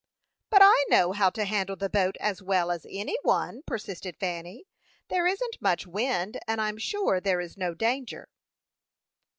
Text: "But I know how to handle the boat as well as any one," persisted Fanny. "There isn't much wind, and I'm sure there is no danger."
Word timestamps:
"But 0.49 0.63
I 0.63 0.83
know 0.89 1.11
how 1.11 1.29
to 1.29 1.45
handle 1.45 1.75
the 1.75 1.87
boat 1.87 2.17
as 2.19 2.41
well 2.41 2.71
as 2.71 2.87
any 2.89 3.17
one," 3.21 3.61
persisted 3.67 4.17
Fanny. 4.17 4.65
"There 5.09 5.27
isn't 5.27 5.61
much 5.61 5.85
wind, 5.85 6.39
and 6.47 6.59
I'm 6.59 6.79
sure 6.79 7.19
there 7.21 7.39
is 7.39 7.55
no 7.55 7.75
danger." 7.75 8.27